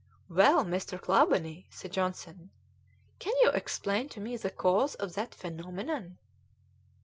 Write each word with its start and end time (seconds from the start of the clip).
"Well, 0.29 0.65
Mr. 0.65 0.99
Clawbonny," 0.99 1.67
said 1.69 1.91
Johnson, 1.91 2.49
"can 3.19 3.33
you 3.43 3.49
explain 3.51 4.09
to 4.09 4.19
me 4.19 4.35
the 4.35 4.49
cause 4.49 4.95
of 4.95 5.13
that 5.13 5.35
phenomenon?" 5.35 6.17